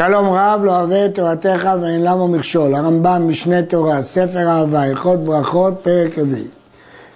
שלום 0.00 0.28
רב 0.28 0.60
לא 0.64 0.76
אוהב 0.76 0.92
את 0.92 1.14
תורתך 1.14 1.68
ואין 1.82 2.02
למה 2.04 2.26
מכשול, 2.26 2.74
הרמב"ם, 2.74 3.28
משנה 3.28 3.62
תורה, 3.62 4.02
ספר 4.02 4.48
אהבה, 4.48 4.82
הלכות 4.82 5.24
ברכות, 5.24 5.74
פרק 5.82 6.18
רביעי. 6.18 6.48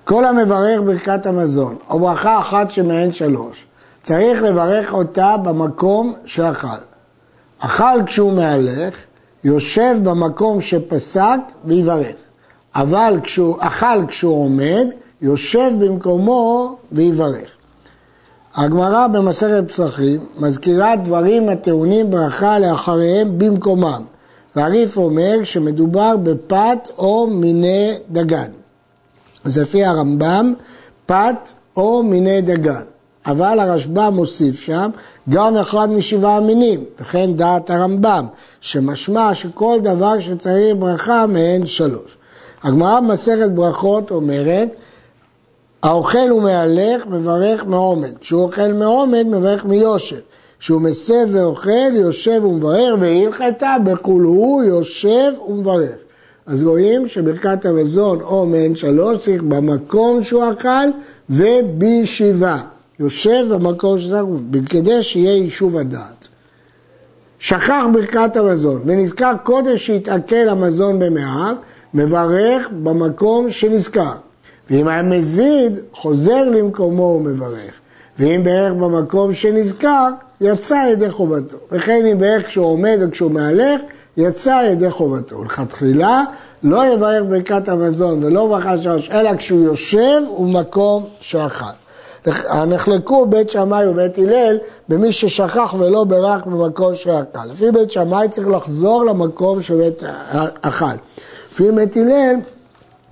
כל 0.05 0.25
המברך 0.25 0.81
ברכת 0.85 1.27
המזון, 1.27 1.77
או 1.91 1.99
ברכה 1.99 2.39
אחת 2.39 2.71
שמהן 2.71 3.13
שלוש, 3.13 3.67
צריך 4.03 4.43
לברך 4.43 4.93
אותה 4.93 5.37
במקום 5.37 6.15
שאכל. 6.25 6.69
אכל 7.59 8.03
כשהוא 8.07 8.33
מהלך, 8.33 8.95
יושב 9.45 9.97
במקום 10.03 10.61
שפסק 10.61 11.41
ויברך. 11.65 12.17
אבל 12.75 13.19
כשהוא 13.23 13.57
אכל 13.61 14.07
כשהוא 14.09 14.45
עומד, 14.45 14.87
יושב 15.23 15.71
במקומו 15.79 16.77
ויברך. 16.93 17.57
הגמרא 18.57 19.07
במסכת 19.07 19.65
פסחים 19.69 20.21
מזכירה 20.39 20.97
דברים 20.97 21.49
הטעונים 21.49 22.11
ברכה 22.11 22.59
לאחריהם 22.59 23.39
במקומם. 23.39 24.03
והריף 24.57 24.97
אומר 24.97 25.45
שמדובר 25.45 26.17
בפת 26.23 26.89
או 26.99 27.27
מיני 27.27 27.95
דגן. 28.11 28.51
אז 29.45 29.59
לפי 29.59 29.85
הרמב"ם, 29.85 30.55
פת 31.07 31.49
או 31.77 32.03
מיני 32.03 32.41
דגן. 32.41 32.83
אבל 33.27 33.61
הרשב"ם 33.61 34.15
מוסיף 34.15 34.61
שם 34.61 34.91
גם 35.31 35.57
אחד 35.57 35.91
משבעה 35.91 36.41
מינים, 36.41 36.85
וכן 37.01 37.35
דעת 37.35 37.71
הרמב"ם, 37.71 38.27
שמשמע 38.61 39.35
שכל 39.35 39.79
דבר 39.83 40.19
שצריך 40.21 40.77
ברכה 40.79 41.27
מהן 41.27 41.67
שלוש. 41.67 42.17
הגמרא 42.63 43.01
במסכת 43.01 43.51
ברכות 43.51 44.11
אומרת 44.11 44.77
האוכל 45.85 46.33
ומהלך 46.33 47.07
מברך 47.07 47.65
מעומד, 47.67 48.19
כשהוא 48.21 48.43
אוכל 48.43 48.73
מעומד 48.73 49.27
מברך 49.27 49.65
מיושב, 49.65 50.21
כשהוא 50.59 50.81
מסב 50.81 51.27
ואוכל 51.29 51.97
יושב 51.97 52.45
ומברך 52.45 53.01
והלכתה 53.01 53.77
בכולהו 53.85 54.63
יושב 54.67 55.33
ומברך. 55.49 55.95
אז 56.47 56.63
רואים 56.63 57.09
שברכת 57.09 57.67
המזון 57.67 58.21
או 58.21 58.47
מעין 58.47 58.77
שלוש 58.77 59.19
צריך 59.25 59.43
במקום 59.43 60.25
שהוא 60.25 60.45
אכל 60.53 60.87
ובישיבה. 61.31 62.59
יושב 62.99 63.45
במקום 63.49 64.01
שזה 64.01 64.21
כדי 64.69 65.03
שיהיה 65.03 65.33
יישוב 65.33 65.77
הדעת. 65.77 66.27
שכח 67.39 67.85
ברכת 67.93 68.37
המזון 68.37 68.83
ונזכר 68.87 69.33
קודם 69.43 69.79
שהתעכל 69.79 70.49
המזון 70.49 70.99
במעיו, 70.99 71.57
מברך 71.95 72.69
במקום 72.83 73.51
שנזכר. 73.51 74.15
ואם 74.71 74.89
היה 74.89 75.03
מזיד, 75.03 75.79
חוזר 75.93 76.49
למקומו 76.49 77.03
ומברך. 77.03 77.73
ואם 78.19 78.45
בערך 78.45 78.73
במקום 78.73 79.35
שנזכר, 79.35 80.11
יצא 80.41 80.87
ידי 80.93 81.11
חובתו. 81.11 81.57
וכן 81.73 82.07
אם 82.07 82.19
בערך 82.19 82.47
כשהוא 82.47 82.67
עומד 82.67 82.99
או 83.03 83.11
כשהוא 83.11 83.31
מהלך, 83.31 83.81
יצא 84.17 84.63
ידי 84.71 84.91
חובתו. 84.91 85.45
לכתחילה 85.45 86.25
לא 86.63 86.87
יברך 86.87 87.23
ברכת 87.29 87.69
המזון 87.69 88.25
ולא 88.25 88.47
ברכה 88.47 88.79
שלוש, 88.79 89.11
אלא 89.11 89.37
כשהוא 89.37 89.65
יושב 89.65 90.21
ומקום 90.39 91.07
שאכל. 91.21 91.65
נחלקו 92.67 93.27
בית 93.27 93.51
שמאי 93.51 93.87
ובית 93.87 94.19
הלל 94.19 94.59
במי 94.89 95.13
ששכח 95.13 95.75
ולא 95.79 96.05
ברך 96.05 96.47
במקום 96.47 96.95
שאכל. 96.95 97.45
לפי 97.51 97.71
בית 97.71 97.91
שמאי 97.91 98.29
צריך 98.29 98.49
לחזור 98.49 99.05
למקום 99.05 99.63
שבית 99.63 100.03
אכל. 100.63 100.87
לפי 101.51 101.71
בית 101.71 101.97
הלל 101.97 102.35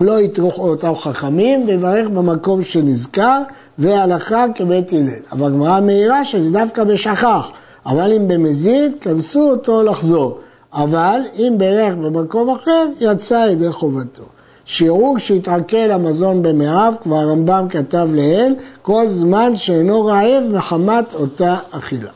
לא 0.03 0.20
יטרוך 0.20 0.58
אותם 0.58 0.97
חכמים 0.97 1.69
ויברך 1.69 2.08
במקום 2.08 2.62
שנזכר 2.62 3.42
והלכה 3.78 4.45
כבית 4.55 4.92
הלל. 4.92 5.08
אבל 5.33 5.47
הגמרא 5.47 5.81
מעירה 5.81 6.25
שזה 6.25 6.50
דווקא 6.50 6.84
בשכח, 6.84 7.50
אבל 7.86 8.12
אם 8.12 8.28
במזיד, 8.28 8.92
כנסו 9.00 9.50
אותו 9.50 9.83
לחזור. 9.83 10.39
אבל 10.73 11.20
אם 11.39 11.55
ברך 11.58 11.95
במקום 11.95 12.50
אחר, 12.50 12.86
יצא 13.00 13.47
ידי 13.50 13.73
חובתו. 13.73 14.23
שיעור 14.64 15.19
שהתעכל 15.19 15.91
המזון 15.91 16.42
במאיו, 16.42 16.95
כבר 17.03 17.17
הרמב"ם 17.17 17.67
כתב 17.70 18.08
לעיל, 18.14 18.55
כל 18.83 19.08
זמן 19.08 19.57
שאינו 19.57 20.07
רעב 20.07 20.45
מחמת 20.52 21.14
אותה 21.14 21.57
אכילה. 21.70 22.11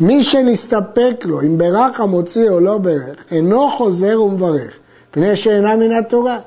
מי 0.00 0.22
שנסתפק 0.22 1.24
לו, 1.24 1.42
אם 1.42 1.58
ברך 1.58 2.00
המוציא 2.00 2.50
או 2.50 2.60
לא 2.60 2.78
ברך, 2.78 3.16
אינו 3.30 3.70
חוזר 3.70 4.22
ומברך, 4.22 4.78
פני 5.10 5.36
שאינה 5.36 5.76
מן 5.76 5.92
התורה. 5.92 6.38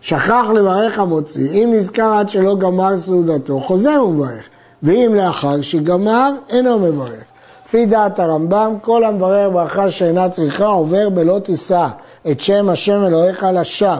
שכח 0.00 0.44
לברך 0.54 0.98
המוציא, 0.98 1.50
אם 1.52 1.72
נזכר 1.74 2.12
עד 2.12 2.28
שלא 2.28 2.56
גמר 2.56 2.96
סעודתו, 2.96 3.60
חוזר 3.60 4.04
ומברך, 4.04 4.48
ואם 4.82 5.14
לאחר 5.16 5.60
שגמר, 5.60 6.30
אינו 6.48 6.78
מברך. 6.78 7.24
לפי 7.66 7.86
דעת 7.86 8.18
הרמב"ם, 8.18 8.74
כל 8.82 9.04
המברר 9.04 9.50
ברכה 9.50 9.90
שאינה 9.90 10.28
צריכה 10.28 10.66
עובר 10.66 11.08
בלא 11.08 11.38
תישא 11.38 11.86
את 12.30 12.40
שם 12.40 12.68
השם 12.68 13.04
אלוהיך 13.04 13.46
לשווא, 13.52 13.96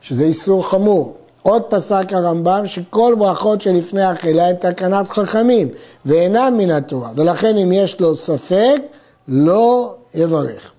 שזה 0.00 0.24
איסור 0.24 0.68
חמור. 0.68 1.14
עוד 1.42 1.62
פסק 1.62 2.12
הרמב"ם 2.12 2.66
שכל 2.66 3.14
ברכות 3.18 3.60
שלפני 3.60 4.12
אכילה 4.12 4.48
הן 4.48 4.54
תקנת 4.54 5.08
חכמים 5.08 5.68
ואינן 6.06 6.54
מן 6.56 6.70
התורה, 6.70 7.10
ולכן 7.16 7.56
אם 7.56 7.72
יש 7.72 8.00
לו 8.00 8.16
ספק, 8.16 8.76
לא 9.28 9.94
יברך. 10.14 10.73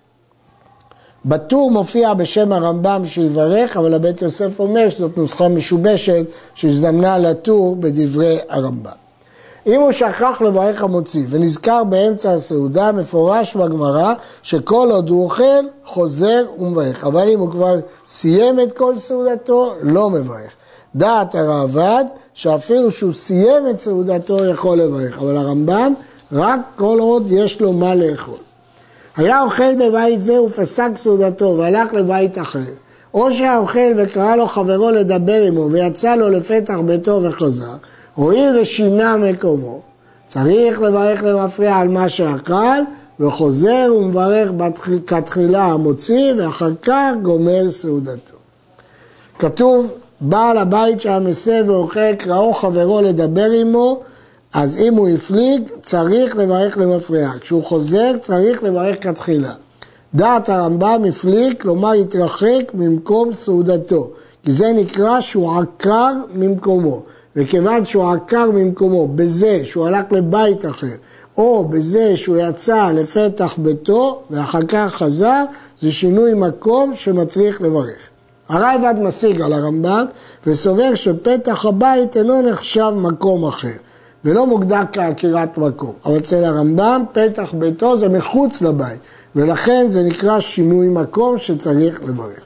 בטור 1.27 1.71
מופיע 1.71 2.13
בשם 2.13 2.51
הרמב"ם 2.51 3.01
שיברך, 3.05 3.77
אבל 3.77 3.93
הבית 3.93 4.21
יוסף 4.21 4.59
אומר 4.59 4.89
שזאת 4.89 5.17
נוסחה 5.17 5.47
משובשת 5.47 6.25
שהזדמנה 6.55 7.17
לטור 7.17 7.75
בדברי 7.75 8.37
הרמב"ם. 8.49 8.91
אם 9.67 9.81
הוא 9.81 9.91
שכח 9.91 10.41
לברך 10.41 10.83
המוציא 10.83 11.25
ונזכר 11.29 11.83
באמצע 11.83 12.31
הסעודה, 12.31 12.91
מפורש 12.91 13.55
בגמרא 13.55 14.13
שכל 14.41 14.87
עוד 14.91 15.09
הוא 15.09 15.23
אוכל, 15.23 15.65
חוזר 15.85 16.45
ומברך. 16.59 17.03
אבל 17.03 17.29
אם 17.29 17.39
הוא 17.39 17.51
כבר 17.51 17.75
סיים 18.07 18.59
את 18.59 18.71
כל 18.71 18.97
סעודתו, 18.97 19.73
לא 19.81 20.09
מברך. 20.09 20.51
דעת 20.95 21.35
הראב"ד, 21.35 22.05
שאפילו 22.33 22.91
שהוא 22.91 23.13
סיים 23.13 23.67
את 23.69 23.79
סעודתו, 23.79 24.45
יכול 24.45 24.77
לברך. 24.77 25.17
אבל 25.17 25.37
הרמב"ם, 25.37 25.93
רק 26.31 26.59
כל 26.75 26.97
עוד 26.99 27.23
יש 27.29 27.61
לו 27.61 27.73
מה 27.73 27.95
לאכול. 27.95 28.44
היה 29.17 29.41
אוכל 29.41 29.75
בבית 29.75 30.23
זה 30.23 30.41
ופסק 30.41 30.89
סעודתו 30.95 31.57
והלך 31.57 31.93
לבית 31.93 32.37
אחר. 32.37 32.59
או 33.13 33.27
אוכל 33.57 33.93
וקרא 33.97 34.35
לו 34.35 34.47
חברו 34.47 34.89
לדבר 34.89 35.41
עמו 35.41 35.71
ויצא 35.71 36.15
לו 36.15 36.29
לפתח 36.29 36.75
ביתו 36.85 37.23
וחזר, 37.23 37.75
הואיל 38.15 38.59
ושינה 38.59 39.17
מקומו, 39.17 39.81
צריך 40.27 40.81
לברך 40.81 41.23
למפריע 41.23 41.75
על 41.75 41.87
מה 41.87 42.09
שאכל 42.09 42.81
וחוזר 43.19 43.93
ומברך 43.97 44.51
כתחילה 45.07 45.63
המוציא 45.63 46.33
ואחר 46.37 46.71
כך 46.81 47.11
גומר 47.21 47.69
סעודתו. 47.69 48.35
כתוב 49.39 49.93
בעל 50.21 50.57
הבית 50.57 51.01
שהיה 51.01 51.19
מסב 51.19 51.63
ואוכל 51.67 52.15
קראו 52.15 52.53
חברו 52.53 53.01
לדבר 53.01 53.51
עמו 53.51 54.01
אז 54.55 54.77
אם 54.77 54.93
הוא 54.93 55.09
הפליג, 55.09 55.69
צריך 55.81 56.35
לברך 56.35 56.77
למפריע. 56.77 57.31
כשהוא 57.39 57.63
חוזר, 57.63 58.11
צריך 58.21 58.63
לברך 58.63 58.95
כתחילה. 59.01 59.53
דעת 60.13 60.49
הרמב"ם 60.49 61.01
הפליג, 61.09 61.61
כלומר 61.61 61.91
התרחק 61.91 62.71
ממקום 62.73 63.33
סעודתו, 63.33 64.11
כי 64.43 64.51
זה 64.51 64.71
נקרא 64.73 65.21
שהוא 65.21 65.59
עקר 65.59 66.11
ממקומו. 66.33 67.01
וכיוון 67.35 67.85
שהוא 67.85 68.11
עקר 68.11 68.51
ממקומו 68.51 69.07
בזה 69.07 69.61
שהוא 69.63 69.87
הלך 69.87 70.05
לבית 70.11 70.65
אחר, 70.65 70.95
או 71.37 71.65
בזה 71.65 72.17
שהוא 72.17 72.37
יצא 72.37 72.91
לפתח 72.93 73.55
ביתו 73.57 74.21
ואחר 74.31 74.63
כך 74.67 74.93
חזר, 74.95 75.43
זה 75.79 75.91
שינוי 75.91 76.33
מקום 76.33 76.95
שמצריך 76.95 77.61
לברך. 77.61 78.09
הרייבד 78.49 78.95
משיג 79.01 79.41
על 79.41 79.53
הרמב"ם 79.53 80.05
וסובר 80.47 80.95
שפתח 80.95 81.65
הבית 81.65 82.17
אינו 82.17 82.41
נחשב 82.41 82.91
מקום 82.95 83.45
אחר. 83.45 83.77
ולא 84.25 84.47
מוגדר 84.47 84.81
כעקירת 84.91 85.57
מקום. 85.57 85.93
אבל 86.05 86.17
אצל 86.17 86.43
הרמב"ם 86.43 87.03
פתח 87.11 87.53
ביתו 87.53 87.97
זה 87.97 88.09
מחוץ 88.09 88.61
לבית, 88.61 88.99
ולכן 89.35 89.85
זה 89.89 90.03
נקרא 90.03 90.39
שינוי 90.39 90.87
מקום 90.87 91.37
שצריך 91.37 92.03
לברך. 92.03 92.43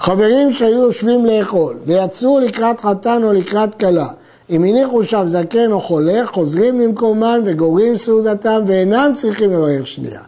חברים 0.00 0.52
שהיו 0.52 0.78
יושבים 0.78 1.26
לאכול 1.26 1.76
ויצאו 1.86 2.38
לקראת 2.38 2.80
חתן 2.80 3.20
או 3.24 3.32
לקראת 3.32 3.74
כלה, 3.74 4.08
אם 4.50 4.64
הניחו 4.64 5.04
שם 5.04 5.24
זקן 5.28 5.72
או 5.72 5.80
חולה, 5.80 6.26
חוזרים 6.26 6.80
למקומן 6.80 7.40
וגוררים 7.44 7.96
סעודתם 7.96 8.60
ואינם 8.66 9.12
צריכים 9.14 9.50
לברך 9.50 9.86
שנייה. 9.86 10.20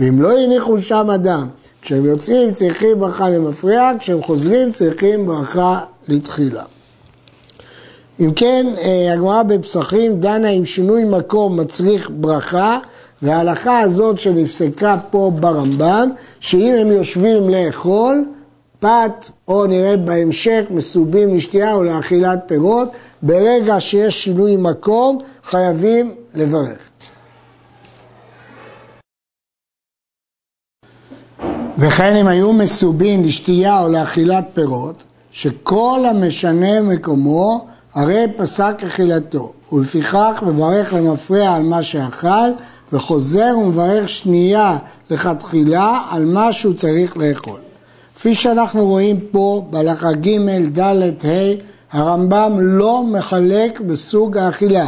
ואם 0.00 0.22
לא 0.22 0.38
הניחו 0.38 0.80
שם 0.80 1.10
אדם, 1.10 1.48
כשהם 1.82 2.04
יוצאים 2.04 2.52
צריכים 2.52 3.00
ברכה 3.00 3.30
למפריע, 3.30 3.90
כשהם 3.98 4.22
חוזרים 4.22 4.72
צריכים 4.72 5.26
ברכה 5.26 5.80
לתחילה. 6.08 6.62
אם 8.20 8.32
כן, 8.36 8.66
אה, 8.78 9.12
הגמרא 9.12 9.42
בפסחים 9.42 10.20
דנה 10.20 10.48
עם 10.48 10.64
שינוי 10.64 11.04
מקום 11.04 11.60
מצריך 11.60 12.10
ברכה, 12.12 12.78
וההלכה 13.22 13.80
הזאת 13.80 14.18
שנפסקה 14.18 14.96
פה 15.10 15.32
ברמב"ם, 15.40 16.10
שאם 16.40 16.74
הם 16.80 16.92
יושבים 16.92 17.48
לאכול, 17.48 18.24
פת, 18.80 19.30
או 19.48 19.66
נראה 19.66 19.96
בהמשך, 19.96 20.62
מסובים 20.70 21.34
לשתייה 21.34 21.74
או 21.74 21.82
לאכילת 21.82 22.38
פירות, 22.46 22.88
ברגע 23.22 23.80
שיש 23.80 24.24
שינוי 24.24 24.56
מקום, 24.56 25.18
חייבים 25.44 26.14
לברך. 26.34 26.78
וכן 31.78 32.16
אם 32.16 32.26
היו 32.26 32.52
מסובין 32.52 33.24
לשתייה 33.24 33.80
או 33.80 33.88
לאכילת 33.88 34.44
פירות, 34.54 35.02
שכל 35.30 36.00
המשנה 36.10 36.82
מקומו, 36.82 37.66
הרי 37.94 38.26
פסק 38.36 38.74
אכילתו, 38.86 39.52
ולפיכך 39.72 40.42
מברך 40.46 40.92
למפרע 40.92 41.54
על 41.54 41.62
מה 41.62 41.82
שאכל, 41.82 42.50
וחוזר 42.92 43.54
ומברך 43.58 44.08
שנייה 44.08 44.78
לכתחילה 45.10 46.02
על 46.10 46.24
מה 46.24 46.52
שהוא 46.52 46.74
צריך 46.74 47.16
לאכול. 47.16 47.60
כפי 48.16 48.34
שאנחנו 48.34 48.86
רואים 48.86 49.20
פה 49.30 49.66
בהלכה 49.70 50.12
ג', 50.12 50.78
ד', 50.78 51.02
ה', 51.26 51.54
הרמב"ם 51.92 52.56
לא 52.60 53.04
מחלק 53.04 53.80
בסוג 53.80 54.38
האכילה. 54.38 54.86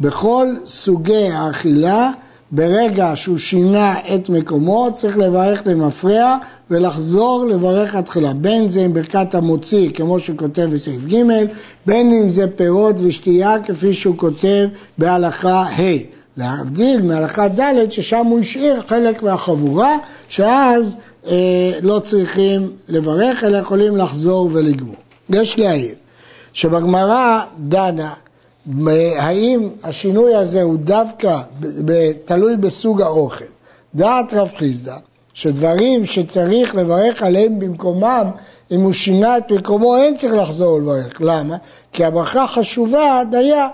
בכל 0.00 0.46
סוגי 0.66 1.28
האכילה, 1.32 2.10
ברגע 2.50 3.12
שהוא 3.14 3.38
שינה 3.38 3.94
את 4.14 4.28
מקומו, 4.28 4.88
צריך 4.94 5.18
לברך 5.18 5.62
למפרע 5.66 6.36
ולחזור 6.70 7.46
לברך 7.46 7.94
התחילה. 7.94 8.32
בין 8.32 8.68
זה 8.68 8.80
עם 8.84 8.92
ברכת 8.92 9.34
המוציא, 9.34 9.90
כמו 9.90 10.20
שהוא 10.20 10.36
כותב 10.36 10.68
בסעיף 10.72 11.04
ג', 11.04 11.22
בין 11.86 12.12
אם 12.12 12.30
זה 12.30 12.46
פירות 12.56 12.96
ושתייה, 12.98 13.56
כפי 13.64 13.94
שהוא 13.94 14.16
כותב 14.16 14.68
בהלכה 14.98 15.62
ה'. 15.62 16.18
להבדיל 16.36 17.02
מהלכה 17.02 17.48
ד', 17.48 17.90
ששם 17.90 18.26
הוא 18.26 18.40
השאיר 18.40 18.82
חלק 18.88 19.22
מהחבורה, 19.22 19.96
שאז 20.28 20.96
אה, 21.26 21.72
לא 21.82 21.98
צריכים 21.98 22.72
לברך, 22.88 23.44
אלא 23.44 23.58
יכולים 23.58 23.96
לחזור 23.96 24.50
ולגמור. 24.52 24.96
יש 25.30 25.58
להעיר 25.58 25.94
שבגמרא 26.52 27.40
דנה 27.58 28.12
האם 29.18 29.68
השינוי 29.82 30.34
הזה 30.34 30.62
הוא 30.62 30.76
דווקא 30.78 31.40
תלוי 32.24 32.56
בסוג 32.56 33.02
האוכל. 33.02 33.44
דעת 33.94 34.34
רב 34.34 34.52
חיסדא, 34.56 34.96
שדברים 35.34 36.06
שצריך 36.06 36.74
לברך 36.74 37.22
עליהם 37.22 37.58
במקומם, 37.58 38.30
אם 38.70 38.80
הוא 38.80 38.92
שינה 38.92 39.38
את 39.38 39.52
מקומו 39.52 39.96
אין 39.96 40.16
צריך 40.16 40.34
לחזור 40.34 40.72
ולברך. 40.72 41.20
למה? 41.20 41.56
כי 41.92 42.04
הברכה 42.04 42.46
חשובה 42.46 43.22
דייה. 43.30 43.68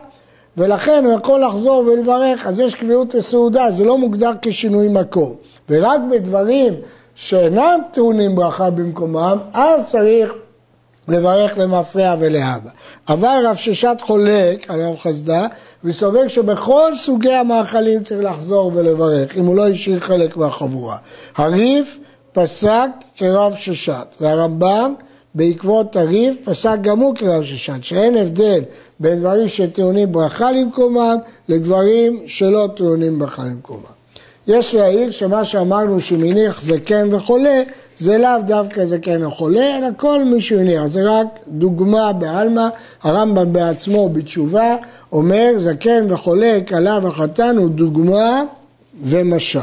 ולכן 0.56 1.04
הוא 1.04 1.12
יכול 1.12 1.44
לחזור 1.44 1.76
ולברך, 1.76 2.46
אז 2.46 2.60
יש 2.60 2.74
קביעות 2.74 3.14
לסעודה, 3.14 3.70
זה 3.70 3.84
לא 3.84 3.98
מוגדר 3.98 4.30
כשינוי 4.42 4.88
מקום. 4.88 5.34
ורק 5.70 6.00
בדברים 6.10 6.74
שאינם 7.14 7.80
טעונים 7.92 8.34
ברכה 8.34 8.70
במקומם, 8.70 9.38
אז 9.52 9.90
צריך 9.90 10.32
לברך 11.08 11.58
למפרע 11.58 12.14
ולאבא. 12.18 12.70
אבל 13.08 13.44
רב 13.46 13.56
ששת 13.56 13.96
חולק 14.00 14.70
על 14.70 14.82
רב 14.82 14.98
חסדה 14.98 15.46
וסובר 15.84 16.28
שבכל 16.28 16.92
סוגי 16.96 17.32
המאכלים 17.32 18.04
צריך 18.04 18.20
לחזור 18.22 18.72
ולברך, 18.74 19.36
אם 19.36 19.46
הוא 19.46 19.56
לא 19.56 19.68
השאיר 19.68 20.00
חלק 20.00 20.36
מהחבורה. 20.36 20.96
הריף 21.36 21.98
פסק 22.32 22.88
כרב 23.16 23.54
ששת, 23.58 24.14
והרמב"ם 24.20 24.94
בעקבות 25.34 25.96
הריף 25.96 26.36
פסק 26.44 26.76
גם 26.82 26.98
הוא 26.98 27.14
כרב 27.14 27.44
ששת, 27.44 27.84
שאין 27.84 28.16
הבדל 28.16 28.60
בין 29.00 29.20
דברים 29.20 29.48
שטעונים 29.48 30.12
ברכה 30.12 30.52
למקומם 30.52 31.16
לדברים 31.48 32.22
שלא 32.26 32.68
טעונים 32.76 33.18
ברכה 33.18 33.44
למקומם. 33.44 33.94
יש 34.46 34.74
להעיר 34.74 35.10
שמה 35.10 35.44
שאמרנו 35.44 36.00
שמניח 36.00 36.62
זקן 36.62 37.14
וחולה 37.14 37.62
זה 37.98 38.18
לאו 38.18 38.42
דווקא 38.46 38.86
זקן 38.86 39.24
או 39.24 39.30
חולה, 39.30 39.78
אלא 39.78 39.86
כל 39.96 40.24
מי 40.24 40.40
שהוא 40.40 40.60
הניח, 40.60 40.86
זה 40.86 41.00
רק 41.04 41.26
דוגמה 41.48 42.12
בעלמא, 42.12 42.68
הרמב"ם 43.02 43.52
בעצמו 43.52 44.08
בתשובה 44.08 44.76
אומר 45.12 45.52
זקן 45.56 46.12
וחולה, 46.12 46.58
כלה 46.68 46.98
וחתן 47.02 47.56
הוא 47.56 47.70
דוגמה 47.70 48.42
ומשל. 49.02 49.58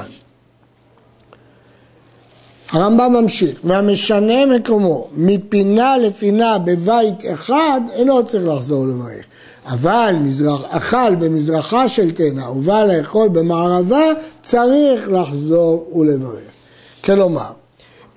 הרמב"ם 2.71 3.13
ממשיך, 3.13 3.59
והמשנה 3.63 4.45
מקומו 4.45 5.07
מפינה 5.15 5.97
לפינה 5.97 6.57
בבית 6.57 7.15
אחד, 7.33 7.81
אינו 7.93 8.25
צריך 8.25 8.47
לחזור 8.47 8.87
לברך. 8.87 9.25
אבל 9.65 10.15
מזרח, 10.21 10.61
אכל 10.69 11.15
במזרחה 11.15 11.87
של 11.87 12.11
תאנה 12.11 12.51
ובא 12.51 12.85
לאכול 12.85 13.27
במערבה, 13.27 14.03
צריך 14.41 15.09
לחזור 15.11 15.89
ולברך. 15.95 16.51
כלומר, 17.03 17.51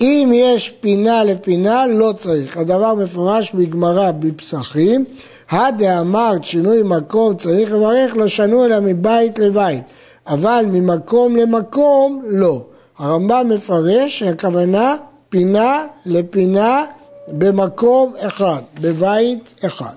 אם 0.00 0.31
יש 0.35 0.69
פינה 0.81 1.25
לפינה, 1.25 1.87
לא 1.87 2.14
צריך. 2.17 2.56
הדבר 2.56 2.94
מפורש 2.94 3.52
בגמרא 3.55 4.11
בפסחים, 4.11 5.05
הדאמרת 5.50 6.44
שינוי 6.44 6.82
מקום 6.85 7.37
צריך 7.37 7.73
לברך, 7.73 8.17
לא 8.17 8.26
שנו 8.26 8.64
אלא 8.64 8.81
מבית 8.81 9.38
לבית, 9.38 9.82
אבל 10.26 10.64
ממקום 10.69 11.37
למקום, 11.37 12.23
לא. 12.26 12.62
הרמב"ם 12.99 13.49
מפרש 13.49 14.19
שהכוונה 14.19 14.96
פינה 15.29 15.87
לפינה 16.06 16.85
במקום 17.29 18.12
אחד, 18.19 18.62
בבית 18.81 19.55
אחד. 19.67 19.94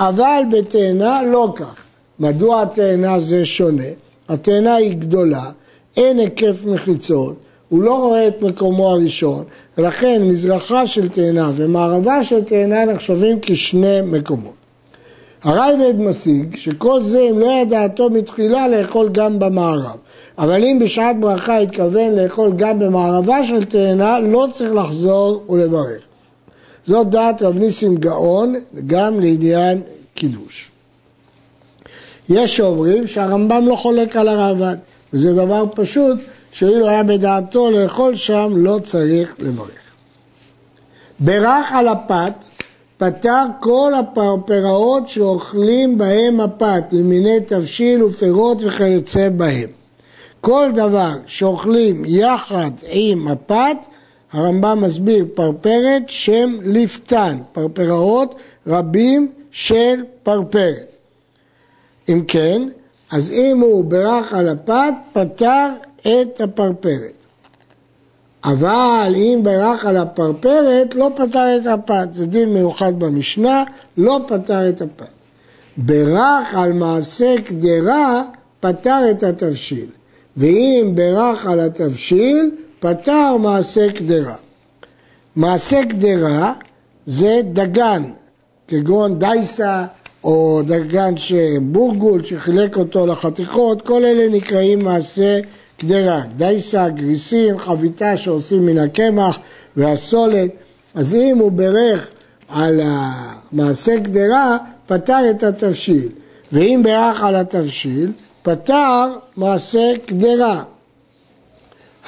אבל 0.00 0.42
בתאנה 0.50 1.22
לא 1.22 1.52
כך. 1.56 1.82
מדוע 2.18 2.62
התאנה 2.62 3.20
זה 3.20 3.46
שונה? 3.46 3.82
התאנה 4.28 4.74
היא 4.74 4.96
גדולה, 4.96 5.50
אין 5.96 6.18
היקף 6.18 6.64
מחיצות, 6.64 7.34
הוא 7.68 7.82
לא 7.82 7.96
רואה 7.98 8.28
את 8.28 8.42
מקומו 8.42 8.90
הראשון, 8.90 9.44
ולכן 9.78 10.22
מזרחה 10.22 10.86
של 10.86 11.08
תאנה 11.08 11.50
ומערבה 11.54 12.24
של 12.24 12.44
תאנה 12.44 12.84
נחשבים 12.84 13.38
כשני 13.42 14.00
מקומות. 14.02 14.54
הרייבד 15.42 16.00
משיג 16.00 16.56
שכל 16.56 17.02
זה 17.02 17.20
אם 17.30 17.38
לא 17.38 17.60
ידעתו 17.62 18.10
מתחילה 18.10 18.68
לאכול 18.68 19.08
גם 19.12 19.38
במערב. 19.38 19.96
אבל 20.38 20.64
אם 20.64 20.78
בשעת 20.80 21.20
ברכה 21.20 21.58
התכוון 21.58 22.14
לאכול 22.14 22.52
גם 22.56 22.78
במערבה 22.78 23.44
של 23.44 23.64
תאנה, 23.64 24.18
לא 24.20 24.46
צריך 24.52 24.72
לחזור 24.72 25.44
ולברך. 25.48 26.02
זאת 26.86 27.10
דעת 27.10 27.42
רב 27.42 27.58
ניסים 27.58 27.96
גאון 27.96 28.54
גם 28.86 29.20
לעניין 29.20 29.82
קידוש. 30.14 30.70
יש 32.28 32.56
שאומרים 32.56 33.06
שהרמב"ם 33.06 33.64
לא 33.68 33.76
חולק 33.76 34.16
על 34.16 34.28
הרעב"ד, 34.28 34.76
וזה 35.12 35.34
דבר 35.34 35.64
פשוט, 35.74 36.18
שאילו 36.58 36.88
היה 36.88 37.02
בדעתו 37.02 37.70
לאכול 37.70 38.16
שם, 38.16 38.52
לא 38.56 38.78
צריך 38.84 39.36
לברך. 39.38 39.70
ברך 41.20 41.72
על 41.72 41.88
הפת, 41.88 42.44
פתר 42.98 43.44
כל 43.60 43.92
הפרפראות 43.94 45.08
שאוכלים 45.08 45.98
בהם 45.98 46.40
הפת, 46.40 46.84
ממיני 46.92 47.40
תבשיל 47.46 48.02
ופירות 48.02 48.58
וכיוצא 48.64 49.28
בהם. 49.28 49.68
כל 50.40 50.68
דבר 50.74 51.12
שאוכלים 51.26 52.02
יחד 52.06 52.70
עם 52.88 53.28
הפת, 53.28 53.76
הרמב"ם 54.32 54.80
מסביר 54.80 55.26
פרפרת 55.34 56.02
שם 56.06 56.56
לפתן, 56.62 57.38
פרפראות 57.52 58.34
רבים 58.66 59.32
של 59.50 60.04
פרפרת. 60.22 60.96
אם 62.08 62.22
כן, 62.28 62.68
אז 63.10 63.30
אם 63.30 63.58
הוא 63.60 63.84
ברך 63.84 64.32
על 64.32 64.48
הפת, 64.48 64.94
פתר 65.12 65.68
את 66.06 66.40
הפרפרת. 66.40 67.12
אבל 68.44 69.12
אם 69.16 69.40
ברך 69.42 69.84
על 69.84 69.96
הפרפרת, 69.96 70.94
לא 70.94 71.10
פתר 71.16 71.56
את 71.56 71.66
הפת. 71.66 72.08
זה 72.12 72.26
דין 72.26 72.54
מיוחד 72.54 72.98
במשנה, 72.98 73.64
לא 73.98 74.20
פתר 74.28 74.68
את 74.68 74.82
הפת. 74.82 75.06
ברך 75.76 76.54
על 76.54 76.72
מעשה 76.72 77.34
קדרה, 77.44 78.22
פתר 78.60 79.10
את 79.10 79.22
התבשיל. 79.22 79.86
ואם 80.36 80.92
ברך 80.94 81.46
על 81.46 81.60
התבשיל, 81.60 82.50
פתר 82.80 83.36
מעשה 83.36 83.92
קדרה. 83.92 84.34
מעשה 85.36 85.80
קדרה 85.88 86.52
זה 87.06 87.40
דגן, 87.52 88.02
כגון 88.68 89.18
דייסה 89.18 89.84
או 90.24 90.62
דגן 90.66 91.14
בורגול 91.62 92.24
שחילק 92.24 92.76
אותו 92.76 93.06
לחתיכות, 93.06 93.82
כל 93.82 94.04
אלה 94.04 94.28
נקראים 94.28 94.84
מעשה 94.84 95.40
קדרה. 95.76 96.22
דייסה, 96.36 96.88
גריסים, 96.88 97.58
חביתה 97.58 98.16
שעושים 98.16 98.66
מן 98.66 98.78
הקמח 98.78 99.38
והסולת. 99.76 100.50
אז 100.94 101.14
אם 101.14 101.38
הוא 101.38 101.52
בירך 101.52 102.10
על 102.48 102.80
המעשה 102.84 104.00
קדרה, 104.00 104.56
פתר 104.86 105.30
את 105.30 105.42
התבשיל. 105.42 106.08
ואם 106.52 106.80
בירך 106.84 107.22
על 107.22 107.36
התבשיל, 107.36 108.12
פתר 108.42 109.06
מעשה 109.36 109.92
קדרה. 110.06 110.62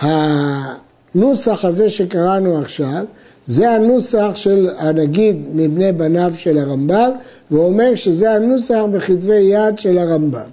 הנוסח 0.00 1.64
הזה 1.64 1.90
שקראנו 1.90 2.58
עכשיו, 2.58 3.04
זה 3.46 3.70
הנוסח 3.70 4.30
של 4.34 4.70
הנגיד 4.78 5.46
מבני 5.54 5.92
בניו 5.92 6.32
של 6.36 6.58
הרמב"ם, 6.58 7.10
והוא 7.50 7.64
אומר 7.64 7.94
שזה 7.94 8.32
הנוסח 8.32 8.80
בכתבי 8.92 9.34
יד 9.34 9.78
של 9.78 9.98
הרמב"ם. 9.98 10.50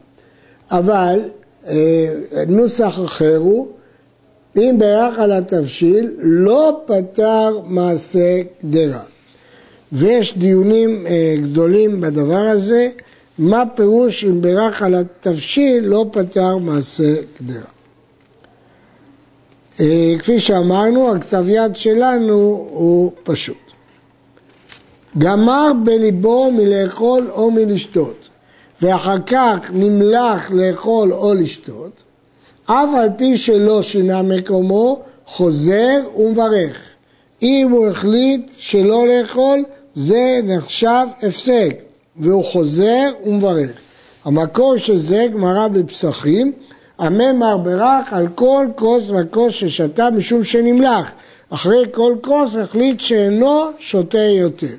אבל 0.71 1.19
נוסח 2.47 2.99
אחר 3.05 3.37
הוא, 3.37 3.67
אם 4.57 4.75
בירך 4.79 5.19
על 5.19 5.31
התבשיל, 5.31 6.11
לא 6.17 6.81
פתר 6.85 7.59
מעשה 7.65 8.41
קדרה. 8.61 9.03
ויש 9.91 10.37
דיונים 10.37 11.07
אה, 11.07 11.35
גדולים 11.41 12.01
בדבר 12.01 12.47
הזה, 12.53 12.89
מה 13.39 13.63
פירוש 13.75 14.25
אם 14.25 14.41
בירך 14.41 14.81
על 14.81 14.95
התבשיל 14.95 15.85
לא 15.85 16.05
פתר 16.11 16.57
מעשה 16.57 17.15
קדרה. 17.37 17.69
אה, 19.79 20.13
כפי 20.19 20.39
שאמרנו, 20.39 21.15
הכתב 21.15 21.45
יד 21.49 21.75
שלנו 21.75 22.67
הוא 22.71 23.11
פשוט. 23.23 23.57
גמר 25.17 25.71
בליבו 25.83 26.51
מלאכול 26.51 27.27
או 27.31 27.51
מלשתות, 27.51 28.24
ואחר 28.81 29.17
כך 29.25 29.71
נמלח 29.73 30.51
לאכול 30.51 31.13
או 31.13 31.33
לשתות, 31.33 32.03
אף 32.65 32.89
על 32.97 33.09
פי 33.17 33.37
שלא 33.37 33.83
שינה 33.83 34.21
מקומו, 34.21 35.01
חוזר 35.25 35.99
ומברך. 36.17 36.81
אם 37.41 37.67
הוא 37.71 37.87
החליט 37.87 38.49
שלא 38.57 39.07
לאכול, 39.07 39.63
זה 39.95 40.39
נחשב 40.43 41.05
הפסק, 41.21 41.75
והוא 42.17 42.43
חוזר 42.43 43.11
ומברך. 43.25 43.71
המקור 44.25 44.77
של 44.77 44.99
זה 44.99 45.27
גמרא 45.33 45.67
בפסחים, 45.67 46.51
הממר 46.97 47.57
ברך 47.57 48.13
על 48.13 48.27
כל 48.35 48.67
כוס 48.75 49.11
וכוס 49.11 49.53
ששתה 49.53 50.09
משום 50.09 50.43
שנמלח. 50.43 51.11
אחרי 51.49 51.85
כל 51.91 52.15
כוס 52.21 52.55
החליט 52.55 52.99
שאינו 52.99 53.63
שותה 53.79 54.17
יותר. 54.17 54.75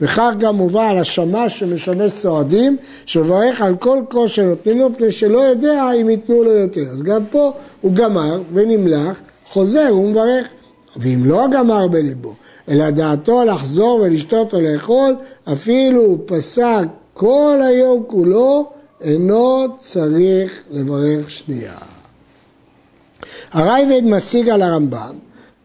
וכך 0.00 0.32
גם 0.38 0.56
מובא 0.56 0.90
על 0.90 0.98
השמש 0.98 1.58
שמשמש 1.58 2.12
סועדים, 2.12 2.76
שמברך 3.06 3.62
על 3.62 3.76
כל 3.76 3.98
כוס 4.08 4.30
שנותנים 4.30 4.78
לו, 4.78 4.88
פני 4.96 5.12
שלא 5.12 5.38
יודע 5.38 5.92
אם 6.00 6.10
ייתנו 6.10 6.42
לו 6.44 6.50
יותר. 6.50 6.80
אז 6.80 7.02
גם 7.02 7.22
פה 7.30 7.52
הוא 7.80 7.92
גמר 7.92 8.40
ונמלח, 8.52 9.20
חוזר 9.46 9.96
ומברך. 9.96 10.48
ואם 10.96 11.24
לא 11.24 11.46
גמר 11.52 11.86
בליבו, 11.86 12.34
אלא 12.68 12.90
דעתו 12.90 13.44
לחזור 13.44 14.00
ולשתות 14.02 14.54
או 14.54 14.60
לאכול, 14.60 15.16
אפילו 15.52 16.00
הוא 16.00 16.18
פסק 16.26 16.84
כל 17.14 17.58
היום 17.62 18.04
כולו, 18.06 18.70
אינו 19.00 19.66
צריך 19.78 20.62
לברך 20.70 21.30
שנייה. 21.30 21.74
הרייבד 23.52 24.04
משיג 24.04 24.48
על 24.48 24.62
הרמב"ם 24.62 25.14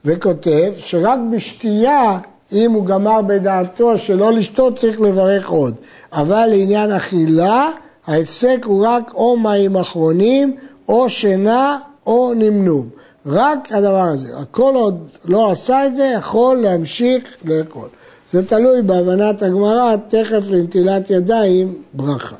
וכותב 0.06 0.74
שרק 0.77 1.20
בשתייה, 1.32 2.20
אם 2.54 2.72
הוא 2.72 2.86
גמר 2.86 3.22
בדעתו 3.22 3.98
שלא 3.98 4.32
לשתות, 4.32 4.75
צריך 4.75 5.02
לברך 5.02 5.50
עוד. 5.50 5.75
אבל 6.14 6.46
לעניין 6.50 6.92
אכילה, 6.92 7.70
ההפסק 8.08 8.60
הוא 8.66 8.88
רק 8.88 9.14
או 9.14 9.38
מים 9.38 9.78
אחרונים, 9.78 10.56
או 10.90 11.10
שינה, 11.10 11.80
או 12.06 12.34
נמנום. 12.34 12.90
רק 13.25 13.72
הדבר 13.72 14.02
הזה. 14.02 14.38
הכל 14.38 14.74
עוד 14.75 15.08
לא 15.25 15.52
עשה 15.52 15.88
את 15.88 15.96
זה, 15.96 16.14
יכול 16.18 16.58
להמשיך 16.58 17.24
לאכול. 17.46 17.88
זה 18.32 18.46
תלוי 18.46 18.82
בהבנת 18.82 19.42
הגמרא, 19.42 19.96
תכף 20.08 20.44
לנטילת 20.50 21.10
ידיים, 21.10 21.74
ברכה. 21.94 22.36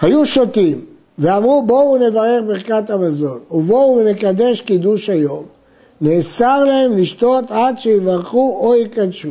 היו 0.00 0.26
שותים 0.26 0.84
ואמרו 1.18 1.62
בואו 1.66 1.96
נברך 1.96 2.42
ברכת 2.46 2.90
המזון 2.90 3.40
ובואו 3.50 4.02
נקדש 4.04 4.60
קידוש 4.60 5.10
היום. 5.10 5.53
נאסר 6.00 6.64
להם 6.64 6.98
לשתות 6.98 7.44
עד 7.48 7.78
שיברכו 7.78 8.58
או 8.60 8.74
יקדשו. 8.74 9.30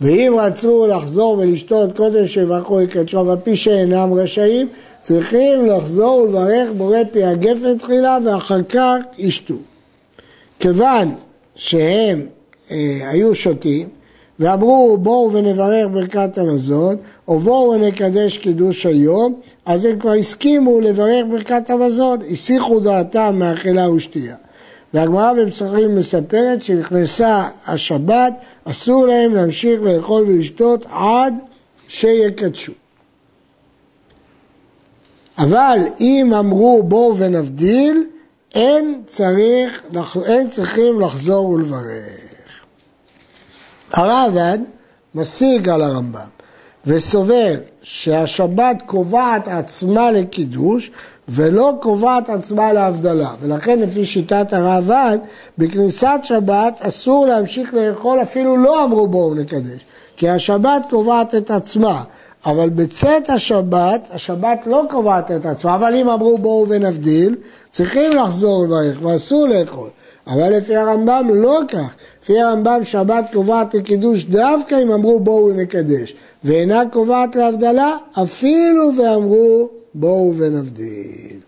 ואם 0.00 0.34
רצו 0.38 0.86
לחזור 0.86 1.38
ולשתות 1.38 1.96
קודם 1.96 2.26
שיברכו 2.26 2.80
יקדשו, 2.80 3.20
אבל 3.20 3.36
פי 3.44 3.56
שאינם 3.56 4.12
רשאים, 4.14 4.68
צריכים 5.00 5.66
לחזור 5.66 6.20
ולברך 6.20 6.68
בורא 6.76 6.98
פי 7.12 7.24
הגפן 7.24 7.78
תחילה 7.78 8.18
ואחר 8.24 8.62
כך 8.62 8.96
ישתו. 9.18 9.54
כיוון 10.60 11.14
שהם 11.54 12.26
אה, 12.70 12.98
היו 13.10 13.34
שותים 13.34 13.88
ואמרו 14.40 14.98
בואו 14.98 15.32
ונברך 15.32 15.86
ברכת 15.92 16.38
המזון 16.38 16.96
או 17.28 17.38
בואו 17.38 17.70
ונקדש 17.70 18.38
קידוש 18.38 18.86
היום 18.86 19.40
אז 19.66 19.84
הם 19.84 19.98
כבר 19.98 20.12
הסכימו 20.12 20.80
לברך 20.80 21.26
ברכת 21.30 21.70
המזון, 21.70 22.18
הסיחו 22.32 22.80
דעתם 22.80 23.36
מאכילה 23.38 23.90
ושתייה. 23.90 24.36
והגמרא 24.94 25.32
בפסחים 25.32 25.96
מספרת 25.96 26.62
שנכנסה 26.62 27.48
השבת, 27.66 28.32
אסור 28.64 29.06
להם 29.06 29.34
להמשיך 29.34 29.82
לאכול 29.82 30.22
ולשתות 30.22 30.86
עד 30.90 31.34
שיקדשו. 31.88 32.72
אבל 35.38 35.78
אם 36.00 36.34
אמרו 36.38 36.82
בואו 36.82 37.16
ונבדיל, 37.16 38.04
אין, 38.54 39.02
צריך, 39.06 39.82
אין 40.26 40.50
צריכים 40.50 41.00
לחזור 41.00 41.48
ולברך. 41.48 42.64
הרעב"ד 43.92 44.58
משיג 45.14 45.68
על 45.68 45.82
הרמב"ם 45.82 46.28
וסובר 46.86 47.54
שהשבת 47.82 48.76
קובעת 48.86 49.48
עצמה 49.48 50.10
לקידוש 50.10 50.90
ולא 51.30 51.72
קובעת 51.80 52.30
עצמה 52.30 52.72
להבדלה. 52.72 53.30
ולכן 53.40 53.78
לפי 53.78 54.06
שיטת 54.06 54.52
הרעב"ד 54.52 55.18
בכניסת 55.58 56.20
שבת 56.22 56.80
אסור 56.82 57.26
להמשיך 57.26 57.74
לאכול 57.74 58.22
אפילו 58.22 58.56
לא 58.56 58.84
אמרו 58.84 59.06
בואו 59.06 59.34
נקדש 59.34 59.80
כי 60.16 60.28
השבת 60.28 60.82
קובעת 60.90 61.34
את 61.34 61.50
עצמה. 61.50 62.02
אבל 62.46 62.68
בצאת 62.68 63.30
השבת, 63.30 64.08
השבת 64.10 64.66
לא 64.66 64.82
קובעת 64.90 65.30
את 65.30 65.46
עצמה, 65.46 65.74
אבל 65.74 65.94
אם 65.94 66.08
אמרו 66.08 66.38
בואו 66.38 66.68
ונבדיל, 66.68 67.36
צריכים 67.70 68.16
לחזור 68.16 68.64
לברך 68.64 69.02
ואסור 69.02 69.48
לאכול. 69.48 69.88
אבל 70.26 70.56
לפי 70.56 70.76
הרמב"ם 70.76 71.30
לא 71.32 71.60
כך, 71.68 71.94
לפי 72.22 72.40
הרמב"ם 72.40 72.84
שבת 72.84 73.24
קובעת 73.32 73.74
לקידוש 73.74 74.24
דווקא 74.24 74.82
אם 74.82 74.92
אמרו 74.92 75.20
בואו 75.20 75.52
נקדש, 75.52 76.14
ואינה 76.44 76.82
קובעת 76.92 77.36
להבדלה 77.36 77.96
אפילו 78.22 78.90
ואמרו 78.96 79.79
בואו 79.94 80.34
ונבדיל. 80.36 81.40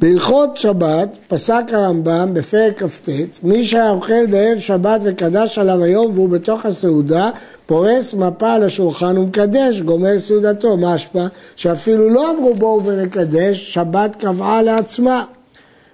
בהלכות 0.00 0.56
שבת 0.56 1.16
פסק 1.28 1.62
הרמב"ם 1.72 2.34
בפרק 2.34 2.82
כ"ט, 2.82 3.08
מי 3.42 3.64
שהיה 3.64 3.90
אוכל 3.90 4.26
בערב 4.26 4.58
שבת 4.58 5.00
וקדש 5.04 5.58
עליו 5.58 5.82
היום 5.82 6.10
והוא 6.14 6.28
בתוך 6.28 6.66
הסעודה, 6.66 7.30
פורס 7.66 8.14
מפה 8.14 8.52
על 8.52 8.62
השולחן 8.62 9.18
ומקדש, 9.18 9.80
גומר 9.80 10.18
סעודתו. 10.18 10.76
השפעה? 10.88 11.26
שאפילו 11.56 12.10
לא 12.10 12.30
אמרו 12.30 12.54
בואו 12.54 12.84
ונקדש, 12.84 13.74
שבת 13.74 14.16
קבעה 14.16 14.62
לעצמה. 14.62 15.24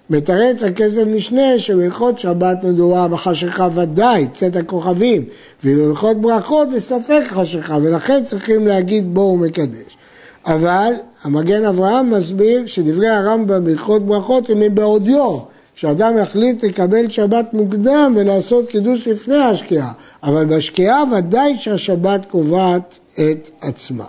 מתרץ 0.09 0.63
הכסף 0.63 1.03
משנה 1.07 1.59
שבהלכות 1.59 2.19
שבת 2.19 2.63
מדובר 2.63 3.07
בחשיכה 3.07 3.67
ודאי, 3.75 4.27
צאת 4.33 4.55
הכוכבים, 4.55 5.25
ובהלכות 5.63 6.21
ברכות 6.21 6.67
בספק 6.75 7.23
חשיכה, 7.27 7.77
ולכן 7.81 8.23
צריכים 8.23 8.67
להגיד 8.67 9.13
בואו 9.13 9.37
מקדש. 9.37 9.97
אבל 10.45 10.93
המגן 11.23 11.65
אברהם 11.65 12.09
מסביר 12.09 12.65
שדברי 12.65 13.09
הרמב"ם 13.09 13.65
בהלכות 13.65 14.05
ברכות 14.05 14.49
הם 14.49 14.59
מבעוד 14.59 15.07
יום, 15.07 15.45
שאדם 15.75 16.17
יחליט 16.17 16.63
לקבל 16.63 17.09
שבת 17.09 17.53
מוקדם 17.53 18.13
ולעשות 18.15 18.69
קידוש 18.69 19.07
לפני 19.07 19.37
השקיעה, 19.37 19.91
אבל 20.23 20.45
בשקיעה 20.45 21.03
ודאי 21.17 21.57
שהשבת 21.59 22.25
קובעת 22.25 22.97
את 23.13 23.49
עצמה. 23.61 24.05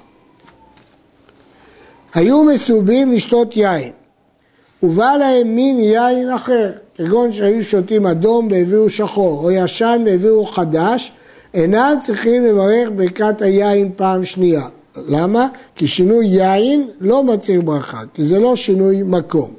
היו 2.15 2.45
מסובים 2.45 3.13
לשתות 3.13 3.57
יין, 3.57 3.93
ובא 4.83 5.17
להם 5.17 5.55
מין 5.55 5.81
יין 5.81 6.31
אחר, 6.31 6.71
כגון 6.95 7.33
שהיו 7.33 7.65
שותים 7.65 8.07
אדום 8.07 8.49
והביאו 8.51 8.91
שחור, 8.91 9.45
או 9.45 9.51
ישן 9.51 10.03
והביאו 10.07 10.47
חדש, 10.47 11.13
אינם 11.55 11.95
צריכים 12.01 12.45
לברך 12.45 12.89
ברכת 12.97 13.43
היין 13.43 13.91
פעם 13.97 14.25
שנייה. 14.25 14.63
למה? 14.97 15.49
כי 15.77 15.87
שינוי 15.87 16.27
יין 16.27 16.89
לא 17.01 17.25
מצהיר 17.25 17.61
ברכה, 17.61 18.01
כי 18.15 18.25
זה 18.25 18.39
לא 18.39 18.57
שינוי 18.57 19.03
מקום. 19.03 19.51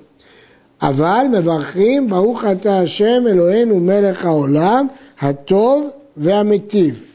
אבל 0.82 1.26
מברכים 1.32 2.08
ברוך 2.08 2.46
אתה 2.46 2.80
השם 2.80 3.24
אלוהינו 3.28 3.80
מלך 3.80 4.26
העולם 4.26 4.88
הטוב 5.22 5.88
והמיטיב. 6.18 7.06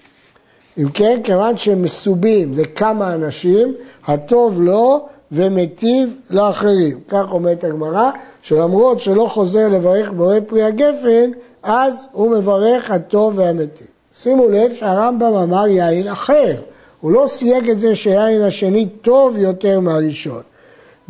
אם 0.78 0.88
כן, 0.88 1.20
כיוון 1.25 1.56
שהם 1.56 1.82
מסובים 1.82 2.52
לכמה 2.56 3.14
אנשים, 3.14 3.75
הטוב 4.06 4.62
לו 4.62 5.06
ומיטיב 5.32 6.20
לאחרים. 6.30 7.00
כך 7.08 7.32
אומרת 7.32 7.64
הגמרא, 7.64 8.10
שלמרות 8.42 9.00
שלא 9.00 9.28
חוזר 9.32 9.68
לברך 9.68 10.10
בורא 10.10 10.37
פרי 10.46 10.62
הגפן, 10.62 11.30
אז 11.62 12.08
הוא 12.12 12.30
מברך 12.30 12.90
הטוב 12.90 13.38
והמיטיב. 13.38 13.87
שימו 14.12 14.48
לב 14.48 14.72
שהרמב"ם 14.72 15.34
אמר 15.34 15.66
יין 15.66 16.08
אחר. 16.08 16.54
הוא 17.00 17.12
לא 17.12 17.25
סייג 17.26 17.71
את 17.71 17.81
זה 17.81 17.95
שהיין 17.95 18.43
השני 18.43 18.88
טוב 19.02 19.37
יותר 19.37 19.81
מהראשון. 19.81 20.43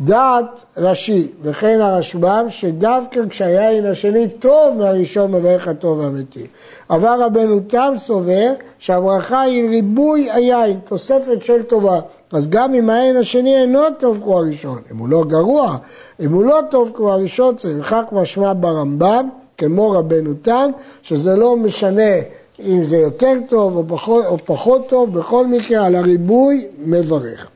דעת 0.01 0.59
רש"י 0.77 1.31
וכן 1.41 1.81
הרשב"ם 1.81 2.45
שדווקא 2.49 3.21
כשהיין 3.29 3.85
השני 3.85 4.27
טוב 4.29 4.77
מהראשון 4.77 5.31
מברך 5.31 5.67
הטוב 5.67 6.01
האמיתי. 6.01 6.47
אבל 6.89 7.23
רבנו 7.23 7.59
תם 7.67 7.93
סובר 7.95 8.53
שהברכה 8.79 9.41
היא 9.41 9.69
ריבוי 9.69 10.31
היין, 10.31 10.79
תוספת 10.85 11.41
של 11.41 11.63
טובה. 11.63 11.99
אז 12.31 12.49
גם 12.49 12.73
אם 12.73 12.89
היין 12.89 13.17
השני 13.17 13.61
אינו 13.61 13.81
טוב 13.99 14.19
כמו 14.23 14.39
הראשון, 14.39 14.81
אם 14.91 14.97
הוא 14.97 15.09
לא 15.09 15.23
גרוע, 15.27 15.77
אם 16.19 16.33
הוא 16.33 16.43
לא 16.43 16.59
טוב 16.71 16.91
כמו 16.95 17.11
הראשון 17.11 17.55
צריך 17.55 17.77
לכך 17.79 18.03
משמע 18.11 18.53
ברמב"ם 18.59 19.29
כמו 19.57 19.91
רבנו 19.91 20.33
תם 20.41 20.71
שזה 21.01 21.35
לא 21.35 21.55
משנה 21.55 22.13
אם 22.63 22.85
זה 22.85 22.97
יותר 22.97 23.33
טוב 23.49 23.75
או 23.75 23.83
פחות, 23.87 24.25
או 24.25 24.37
פחות 24.45 24.89
טוב, 24.89 25.13
בכל 25.13 25.47
מקרה 25.47 25.85
על 25.85 25.95
הריבוי 25.95 26.65
מברך. 26.85 27.49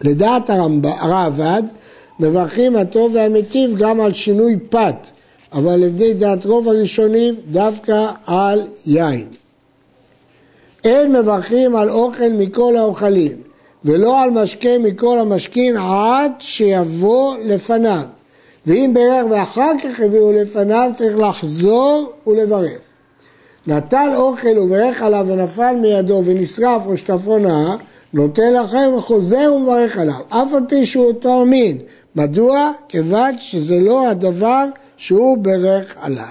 לדעת 0.00 0.50
הרעב"ד, 0.84 1.62
מברכים 2.20 2.76
הטוב 2.76 3.14
והמיטיב 3.14 3.76
גם 3.78 4.00
על 4.00 4.12
שינוי 4.12 4.56
פת, 4.70 5.08
אבל 5.52 5.76
לפי 5.76 6.14
דעת 6.14 6.46
רוב 6.46 6.68
הראשונים 6.68 7.34
דווקא 7.50 8.10
על 8.26 8.66
יין. 8.86 9.26
אין 10.84 11.12
מברכים 11.12 11.76
על 11.76 11.90
אוכל 11.90 12.28
מכל 12.28 12.76
האוכלים, 12.76 13.36
ולא 13.84 14.22
על 14.22 14.30
משקה 14.30 14.78
מכל 14.78 15.18
המשקים 15.18 15.76
עד 15.76 16.32
שיבוא 16.38 17.36
לפניו. 17.44 18.02
ואם 18.66 18.90
בירך 18.94 19.24
ואחר 19.30 19.72
כך 19.84 20.00
הביאו 20.00 20.32
לפניו, 20.32 20.90
צריך 20.94 21.16
לחזור 21.18 22.12
ולברך. 22.26 22.87
נטל 23.68 24.10
אוכל 24.16 24.58
וברך 24.58 25.02
עליו 25.02 25.26
ונפל 25.28 25.76
מידו 25.80 26.22
ונשרף 26.24 26.86
או 26.86 26.96
שטפו 26.96 27.38
נאה, 27.38 27.76
נותן 28.12 28.52
לכם 28.52 28.90
וחוזר 28.98 29.52
ומברך 29.56 29.98
עליו, 29.98 30.20
אף 30.28 30.54
על 30.54 30.62
פי 30.68 30.86
שהוא 30.86 31.06
אותו 31.06 31.44
מין. 31.44 31.78
מדוע? 32.16 32.72
כיוון 32.88 33.38
שזה 33.38 33.80
לא 33.80 34.08
הדבר 34.08 34.64
שהוא 34.96 35.38
ברך 35.38 35.96
עליו. 36.00 36.24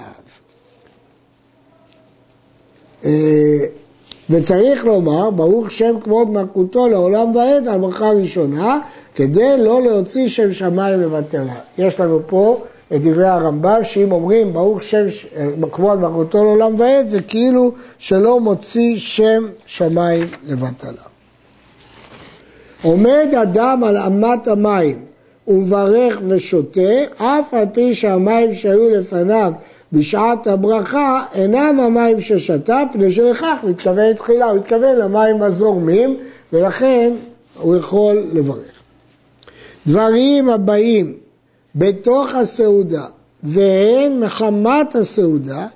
אה, 3.04 3.10
וצריך 4.30 4.84
לומר, 4.84 5.30
ברוך 5.30 5.70
שם 5.70 6.00
כבוד 6.00 6.30
מלכותו 6.30 6.88
לעולם 6.88 7.36
ועד 7.36 7.68
על 7.68 7.78
ברכה 7.78 8.10
ראשונה, 8.10 8.78
כדי 9.14 9.58
לא 9.58 9.82
להוציא 9.82 10.28
שם 10.28 10.52
שמיים 10.52 11.00
לבטלה. 11.00 11.54
יש 11.78 12.00
לנו 12.00 12.20
פה 12.26 12.62
את 12.94 13.02
דברי 13.02 13.26
הרמב"ם, 13.26 13.84
שאם 13.84 14.12
אומרים 14.12 14.52
ברוך 14.52 14.82
שם 14.82 15.06
אה, 15.36 15.48
כבוד 15.72 16.00
מלכותו 16.00 16.44
לעולם 16.44 16.80
ועד, 16.80 17.08
זה 17.08 17.22
כאילו 17.22 17.72
שלא 17.98 18.40
מוציא 18.40 18.98
שם 18.98 19.46
שמיים 19.66 20.26
לבטלה. 20.46 21.02
עומד 22.82 23.28
אדם 23.42 23.84
על 23.84 23.96
אמת 23.96 24.48
המים 24.48 25.04
ומברך 25.48 26.18
ושותה, 26.28 26.80
אף 27.16 27.54
על 27.54 27.66
פי 27.72 27.94
שהמים 27.94 28.54
שהיו 28.54 28.88
לפניו 28.88 29.52
בשעת 29.92 30.46
הברכה 30.46 31.24
אינם 31.34 31.80
המים 31.80 32.20
ששתה, 32.20 32.82
פני 32.92 33.12
שלכך 33.12 33.56
מתכוון 33.64 34.12
תחילה, 34.12 34.44
הוא 34.44 34.58
התכוון 34.58 34.96
למים 34.96 35.42
הזורמים, 35.42 36.16
ולכן 36.52 37.12
הוא 37.58 37.76
יכול 37.76 38.22
לברך. 38.32 38.82
דברים 39.86 40.50
הבאים 40.50 41.14
בתוך 41.74 42.34
הסעודה 42.34 43.04
והן 43.42 44.20
מחמת 44.20 44.94
הסעודה, 44.94 45.66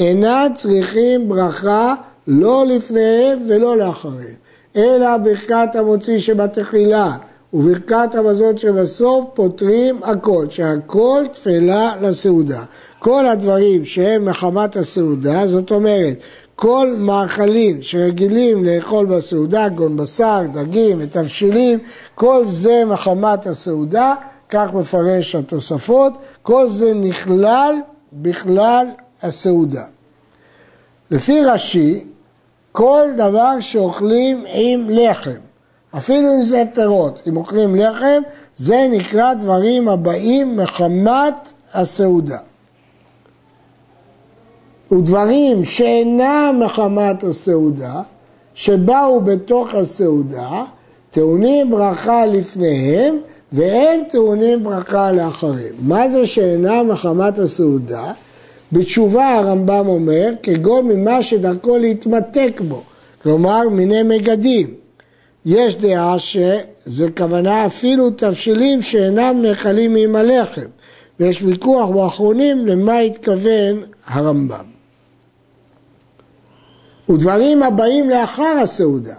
אינם 0.00 0.46
צריכים 0.54 1.28
ברכה 1.28 1.94
לא 2.26 2.66
לפניהם 2.66 3.42
ולא 3.48 3.76
לאחריהם, 3.76 4.34
אלא 4.76 5.16
ברכת 5.16 5.68
המוציא 5.74 6.18
שבתחילה 6.18 7.16
וברכת 7.52 8.14
המזון 8.14 8.56
שבסוף 8.56 9.24
פותרים 9.34 10.00
הכל, 10.02 10.46
שהכל 10.50 11.24
תפלה 11.32 11.94
לסעודה. 12.00 12.62
כל 12.98 13.26
הדברים 13.26 13.84
שהם 13.84 14.24
מחמת 14.24 14.76
הסעודה, 14.76 15.46
זאת 15.46 15.70
אומרת, 15.70 16.16
כל 16.56 16.94
מאכלים 16.98 17.82
שרגילים 17.82 18.64
לאכול 18.64 19.06
בסעודה, 19.06 19.68
גון 19.68 19.96
בשר, 19.96 20.42
דגים 20.52 20.96
ותבשילים, 21.00 21.78
כל 22.14 22.42
זה 22.46 22.82
מחמת 22.86 23.46
הסעודה, 23.46 24.14
כך 24.48 24.74
מפרש 24.74 25.34
התוספות, 25.34 26.12
כל 26.42 26.70
זה 26.70 26.94
נכלל 26.94 27.74
בכלל 28.12 28.86
הסעודה. 29.22 29.84
לפי 31.10 31.44
רש"י, 31.44 32.04
כל 32.72 33.06
דבר 33.16 33.60
שאוכלים 33.60 34.44
עם 34.48 34.86
לחם, 34.90 35.40
אפילו 35.96 36.34
אם 36.34 36.44
זה 36.44 36.62
פירות, 36.74 37.28
אם 37.28 37.36
אוכלים 37.36 37.76
לחם, 37.76 38.22
זה 38.56 38.88
נקרא 38.90 39.34
דברים 39.34 39.88
הבאים 39.88 40.56
מחמת 40.56 41.52
הסעודה. 41.74 42.38
ודברים 44.92 45.64
שאינם 45.64 46.60
מחמת 46.64 47.24
הסעודה, 47.24 48.02
שבאו 48.54 49.20
בתוך 49.20 49.74
הסעודה, 49.74 50.62
טעונים 51.10 51.70
ברכה 51.70 52.26
לפניהם 52.26 53.18
ואין 53.52 54.04
טעונים 54.04 54.62
ברכה 54.62 55.12
לאחריהם. 55.12 55.74
מה 55.78 56.08
זה 56.08 56.26
שאינם 56.26 56.88
מחמת 56.88 57.38
הסעודה? 57.38 58.12
בתשובה 58.72 59.34
הרמב"ם 59.34 59.88
אומר, 59.88 60.30
כגון 60.42 60.88
ממה 60.88 61.22
שדרכו 61.22 61.78
להתמתק 61.78 62.60
בו, 62.68 62.82
כלומר 63.22 63.68
מיני 63.68 64.02
מגדים. 64.02 64.74
יש 65.46 65.76
דעה 65.76 66.18
שזה 66.18 67.06
כוונה 67.16 67.66
אפילו 67.66 68.10
תבשילים 68.10 68.82
שאינם 68.82 69.42
נאכלים 69.42 69.96
עם 69.96 70.16
הלחם, 70.16 70.66
ויש 71.20 71.42
ויכוח 71.42 71.88
באחרונים 71.88 72.66
למה 72.66 72.98
התכוון 72.98 73.82
הרמב"ם. 74.06 74.64
ודברים 77.08 77.62
הבאים 77.62 78.10
לאחר 78.10 78.56
הסעודה, 78.62 79.14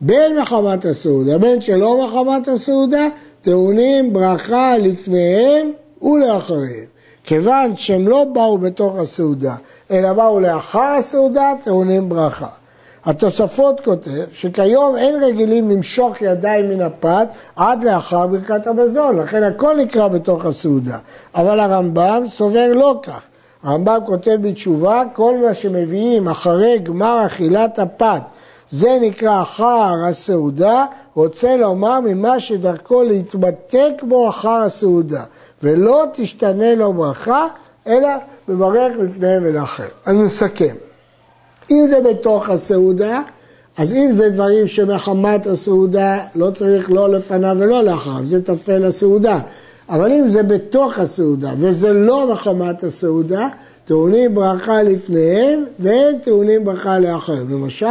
בין 0.00 0.38
מחמת 0.38 0.84
הסעודה, 0.84 1.38
בין 1.38 1.60
שלא 1.60 2.06
מחמת 2.06 2.48
הסעודה, 2.48 3.08
טעונים 3.42 4.12
ברכה 4.12 4.78
לפניהם 4.78 5.72
ולאחריהם. 6.02 6.92
כיוון 7.24 7.76
שהם 7.76 8.08
לא 8.08 8.24
באו 8.24 8.58
בתוך 8.58 8.96
הסעודה, 8.96 9.54
אלא 9.90 10.12
באו 10.12 10.40
לאחר 10.40 10.94
הסעודה, 10.98 11.52
טעונים 11.64 12.08
ברכה. 12.08 12.48
התוספות 13.04 13.80
כותב 13.80 14.24
שכיום 14.32 14.96
אין 14.96 15.22
רגילים 15.22 15.70
למשוך 15.70 16.22
ידיים 16.22 16.68
מן 16.68 16.80
הפת 16.80 17.28
עד 17.56 17.84
לאחר 17.84 18.26
ברכת 18.26 18.66
המזון, 18.66 19.16
לכן 19.16 19.42
הכל 19.42 19.76
נקרא 19.76 20.08
בתוך 20.08 20.44
הסעודה. 20.44 20.98
אבל 21.34 21.60
הרמב"ם 21.60 22.22
סובר 22.26 22.72
לא 22.72 23.00
כך. 23.02 23.22
הרמב"ם 23.62 23.98
כותב 24.06 24.36
בתשובה, 24.42 25.02
כל 25.12 25.34
מה 25.46 25.54
שמביאים 25.54 26.28
אחרי 26.28 26.78
גמר 26.78 27.26
אכילת 27.26 27.78
הפת, 27.78 28.22
זה 28.72 28.98
נקרא 29.00 29.42
אחר 29.42 29.92
הסעודה, 30.08 30.84
רוצה 31.14 31.56
לומר 31.56 32.00
ממה 32.00 32.40
שדרכו 32.40 33.02
להתמתק 33.02 34.02
בו 34.02 34.28
אחר 34.28 34.62
הסעודה, 34.66 35.24
ולא 35.62 36.04
תשתנה 36.12 36.74
לו 36.74 36.92
ברכה, 36.92 37.46
אלא 37.86 38.08
מברך 38.48 38.92
לפניהם 38.98 39.42
ולאחר. 39.46 39.88
אני 40.06 40.22
מסכם. 40.22 40.74
אם 41.70 41.86
זה 41.86 42.00
בתוך 42.00 42.50
הסעודה, 42.50 43.20
אז 43.78 43.92
אם 43.92 44.12
זה 44.12 44.30
דברים 44.30 44.66
שמחמת 44.68 45.46
הסעודה, 45.46 46.18
לא 46.34 46.50
צריך 46.50 46.90
לא 46.90 47.08
לפניו 47.08 47.56
ולא 47.58 47.84
לאחריו, 47.84 48.26
זה 48.26 48.42
תפל 48.42 48.84
הסעודה. 48.84 49.38
אבל 49.88 50.12
אם 50.12 50.28
זה 50.28 50.42
בתוך 50.42 50.98
הסעודה 50.98 51.50
וזה 51.58 51.92
לא 51.92 52.32
מחמת 52.32 52.84
הסעודה, 52.84 53.48
טעונים 53.84 54.34
ברכה 54.34 54.82
לפניהם 54.82 55.64
ואין 55.78 56.18
טעונים 56.18 56.64
ברכה 56.64 56.98
לאחריהם. 56.98 57.50
למשל, 57.50 57.86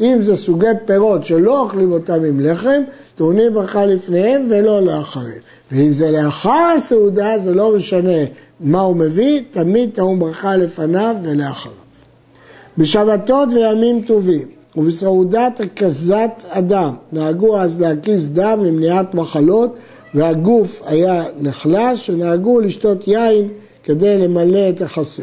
אם 0.00 0.18
זה 0.20 0.36
סוגי 0.36 0.66
פירות 0.84 1.24
שלא 1.24 1.60
אוכלים 1.60 1.92
אותם 1.92 2.24
עם 2.24 2.40
לחם, 2.40 2.82
טעונים 3.14 3.54
ברכה 3.54 3.86
לפניהם 3.86 4.46
ולא 4.50 4.80
לאחריהם. 4.80 5.40
ואם 5.72 5.92
זה 5.92 6.10
לאחר 6.10 6.72
הסעודה, 6.76 7.38
זה 7.38 7.54
לא 7.54 7.76
משנה 7.76 8.24
מה 8.60 8.80
הוא 8.80 8.96
מביא, 8.96 9.40
תמיד 9.50 9.90
טעון 9.94 10.18
ברכה 10.18 10.56
לפניו 10.56 11.16
ולאחריו. 11.22 11.74
בשבתות 12.78 13.48
וימים 13.52 14.02
טובים 14.02 14.48
ובסעודת 14.76 15.60
הקזת 15.60 16.44
אדם 16.48 16.94
נהגו 17.12 17.58
אז 17.58 17.80
להקיז 17.80 18.28
דם 18.32 18.60
למניעת 18.64 19.14
מחלות 19.14 19.76
והגוף 20.14 20.82
היה 20.86 21.24
נחלש 21.40 22.10
ונהגו 22.10 22.60
לשתות 22.60 23.08
יין 23.08 23.48
כדי 23.84 24.18
למלא 24.18 24.68
את 24.68 24.82
החסר. 24.82 25.22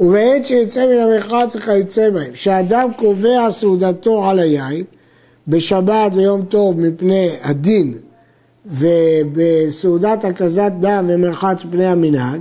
ובעת 0.00 0.46
שיצא 0.46 0.86
מן 0.86 0.98
המרחץ 0.98 1.56
וכיוצא 1.56 2.10
בהם, 2.10 2.30
שאדם 2.34 2.88
קובע 2.96 3.50
סעודתו 3.50 4.24
על 4.30 4.38
היין 4.38 4.84
בשבת 5.48 6.12
ויום 6.14 6.44
טוב 6.44 6.80
מפני 6.80 7.30
הדין 7.42 7.94
ובסעודת 8.66 10.24
הקזת 10.24 10.72
דם 10.80 11.06
ומרחץ 11.08 11.64
מפני 11.64 11.86
המנהג, 11.86 12.40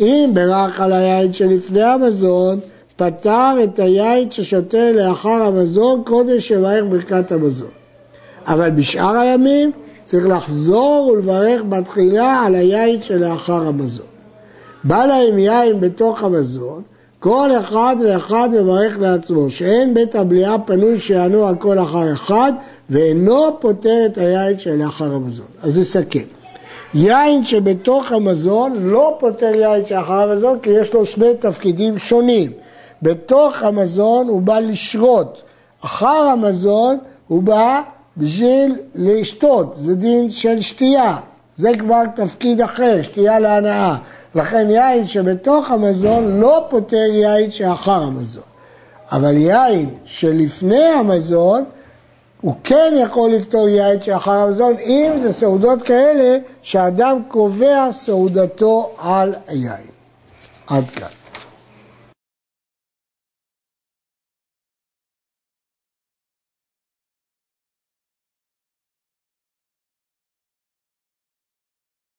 אם 0.00 0.30
ברך 0.34 0.80
על 0.80 0.92
היין 0.92 1.32
שלפני 1.32 1.82
המזון, 1.82 2.60
פתר 2.96 3.54
את 3.64 3.78
היין 3.78 4.30
ששותה 4.30 4.92
לאחר 4.92 5.42
המזון 5.42 6.02
קודם 6.06 6.40
שברך 6.40 6.84
ברכת 6.90 7.32
המזון. 7.32 7.70
אבל 8.46 8.70
בשאר 8.70 9.16
הימים 9.16 9.72
צריך 10.04 10.26
לחזור 10.26 11.10
ולברך 11.12 11.62
בתחילה 11.68 12.42
על 12.46 12.54
היין 12.54 13.02
שלאחר 13.02 13.66
המזון. 13.66 14.06
בא 14.84 15.04
להם 15.04 15.38
יין 15.38 15.80
בתוך 15.80 16.24
המזון, 16.24 16.82
כל 17.18 17.50
אחד 17.60 17.96
ואחד 18.04 18.48
מברך 18.52 18.98
לעצמו, 18.98 19.50
שאין 19.50 19.94
בית 19.94 20.14
הבליעה 20.14 20.58
פנוי 20.58 21.00
שיענו 21.00 21.46
על 21.46 21.54
כל 21.54 21.78
אחר 21.78 22.12
אחד, 22.12 22.52
ואינו 22.90 23.60
פותר 23.60 24.06
את 24.06 24.18
היין 24.18 24.58
שלאחר 24.58 25.14
המזון. 25.14 25.46
אז 25.62 25.78
נסכם. 25.78 26.24
יין 26.94 27.44
שבתוך 27.44 28.12
המזון 28.12 28.72
לא 28.80 29.16
פותר 29.20 29.54
יין 29.54 29.84
שאחר 29.84 30.30
המזון, 30.30 30.58
כי 30.62 30.70
יש 30.70 30.94
לו 30.94 31.06
שני 31.06 31.34
תפקידים 31.38 31.98
שונים. 31.98 32.52
בתוך 33.02 33.62
המזון 33.62 34.28
הוא 34.28 34.42
בא 34.42 34.58
לשרות, 34.58 35.42
אחר 35.84 36.26
המזון 36.32 36.98
הוא 37.28 37.42
בא 37.42 37.80
בשביל 38.16 38.76
לשתות, 38.94 39.72
זה 39.76 39.94
דין 39.94 40.30
של 40.30 40.60
שתייה. 40.60 41.16
זה 41.56 41.70
כבר 41.78 42.02
תפקיד 42.14 42.60
אחר, 42.60 43.02
שתייה 43.02 43.38
להנאה. 43.38 43.96
לכן 44.34 44.70
יין 44.70 45.06
שבתוך 45.06 45.70
המזון 45.70 46.40
לא 46.40 46.66
פותר 46.70 47.10
יין 47.12 47.50
שאחר 47.50 48.02
המזון. 48.02 48.42
אבל 49.12 49.36
יין 49.36 49.94
שלפני 50.04 50.84
המזון, 50.84 51.64
הוא 52.40 52.54
כן 52.64 52.94
יכול 52.96 53.30
לפתור 53.30 53.68
יין 53.68 54.02
שאחר 54.02 54.32
המזון, 54.32 54.76
אם 54.78 55.12
זה 55.18 55.32
סעודות 55.32 55.82
כאלה 55.82 56.38
שאדם 56.62 57.22
קובע 57.28 57.92
סעודתו 57.92 58.90
על 58.98 59.34
היין. 59.48 59.90
עד 60.66 60.90
כאן. 60.90 61.19